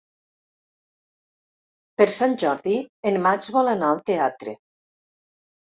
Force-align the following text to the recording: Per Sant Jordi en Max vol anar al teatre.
Per 2.01 2.09
Sant 2.15 2.33
Jordi 2.45 2.75
en 3.13 3.23
Max 3.29 3.55
vol 3.59 3.73
anar 3.77 3.95
al 3.95 4.05
teatre. 4.13 4.61